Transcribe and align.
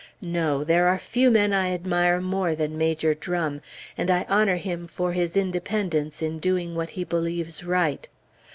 No! 0.23 0.63
There 0.63 0.87
are 0.87 0.97
few 0.97 1.29
men 1.29 1.53
I 1.53 1.71
admire 1.75 2.19
more 2.19 2.55
than 2.55 2.75
Major 2.75 3.13
Drum, 3.13 3.61
and 3.95 4.09
I 4.09 4.25
honor 4.27 4.55
him 4.55 4.87
for 4.87 5.11
his 5.13 5.37
independence 5.37 6.23
in 6.23 6.39
doing 6.39 6.73
what 6.73 6.89
he 6.89 7.03
believes 7.03 7.63
right. 7.63 8.07